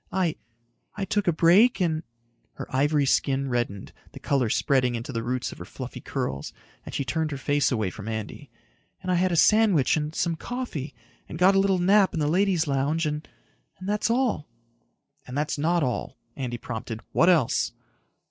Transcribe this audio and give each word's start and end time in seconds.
"I... 0.11 0.35
I 0.95 1.05
took 1.05 1.27
a 1.27 1.31
break 1.31 1.79
and...." 1.79 2.01
Her 2.53 2.65
ivory 2.75 3.05
skin 3.05 3.49
reddened, 3.49 3.93
the 4.13 4.19
color 4.19 4.49
spreading 4.49 4.95
into 4.95 5.11
the 5.13 5.21
roots 5.21 5.51
of 5.51 5.59
her 5.59 5.63
fluffy 5.63 6.01
curls, 6.01 6.53
and 6.83 6.95
she 6.95 7.05
turned 7.05 7.29
her 7.29 7.37
face 7.37 7.71
away 7.71 7.91
from 7.91 8.07
Andy. 8.07 8.49
"And 9.03 9.11
I 9.11 9.13
had 9.13 9.31
a 9.31 9.35
sandwich 9.35 9.95
and 9.97 10.15
some 10.15 10.35
coffee 10.35 10.95
and 11.29 11.37
got 11.37 11.53
a 11.53 11.59
little 11.59 11.77
nap 11.77 12.15
in 12.15 12.19
the 12.19 12.27
ladies' 12.27 12.65
lounge 12.65 13.05
and... 13.05 13.27
and 13.77 13.87
that's 13.87 14.09
all." 14.09 14.47
"And 15.27 15.37
that's 15.37 15.59
not 15.59 15.83
all," 15.83 16.17
Andy 16.35 16.57
prompted. 16.57 17.01
"What 17.11 17.29
else?" 17.29 17.71